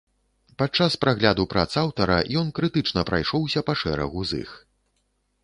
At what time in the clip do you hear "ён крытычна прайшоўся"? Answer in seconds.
2.41-3.65